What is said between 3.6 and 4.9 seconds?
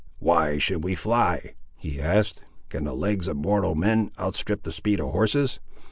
men outstrip the